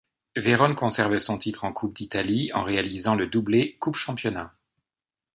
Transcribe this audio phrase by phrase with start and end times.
[0.35, 4.51] Verón conserve son titre en Coupe d'Italie en réalisant le doublé coupe-championnat.